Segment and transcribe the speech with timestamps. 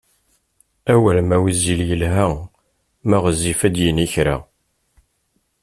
[0.93, 2.27] Awal ma wezzil yelha
[3.09, 4.35] ma ɣezzif ad yini kra!